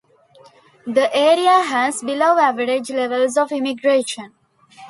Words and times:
The 0.87 1.15
area 1.15 1.61
has 1.63 2.01
below 2.01 2.39
average 2.39 2.89
levels 2.89 3.37
of 3.37 3.51
immigration. 3.51 4.33